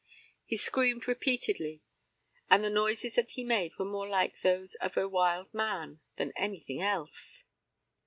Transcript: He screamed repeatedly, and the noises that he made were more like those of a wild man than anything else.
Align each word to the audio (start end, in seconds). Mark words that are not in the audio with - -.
He 0.47 0.57
screamed 0.57 1.07
repeatedly, 1.07 1.83
and 2.49 2.63
the 2.63 2.71
noises 2.71 3.13
that 3.13 3.29
he 3.29 3.43
made 3.43 3.77
were 3.77 3.85
more 3.85 4.07
like 4.09 4.41
those 4.41 4.73
of 4.81 4.97
a 4.97 5.07
wild 5.07 5.53
man 5.53 5.99
than 6.17 6.33
anything 6.35 6.81
else. 6.81 7.43